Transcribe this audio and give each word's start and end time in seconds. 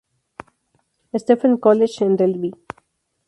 Stephen’s 1.21 1.59
College, 1.63 2.03
en 2.07 2.13
Delhi. 2.19 2.51